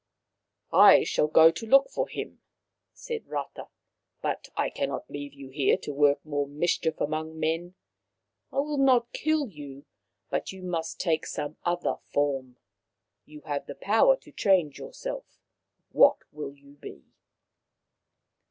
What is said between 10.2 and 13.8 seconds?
but you must take some other form. You have the